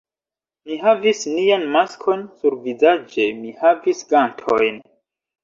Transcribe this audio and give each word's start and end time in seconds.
Mi 0.69 0.77
havis 0.85 1.19
nian 1.33 1.65
maskon 1.75 2.23
survizaĝe, 2.39 3.29
mi 3.43 3.53
havis 3.61 4.03
gantojn. 4.17 4.83